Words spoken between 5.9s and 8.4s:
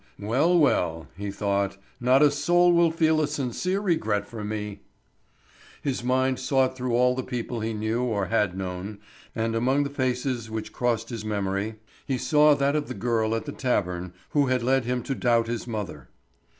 mind sought through all the people he knew or